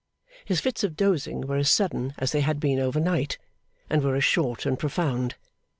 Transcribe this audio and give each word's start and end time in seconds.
His 0.43 0.59
fits 0.59 0.83
of 0.83 0.95
dozing 0.95 1.41
were 1.41 1.57
as 1.57 1.69
sudden 1.69 2.15
as 2.17 2.31
they 2.31 2.41
had 2.41 2.59
been 2.59 2.79
overnight, 2.79 3.37
and 3.87 4.01
were 4.01 4.15
as 4.15 4.23
short 4.23 4.65
and 4.65 4.79
profound. 4.79 5.35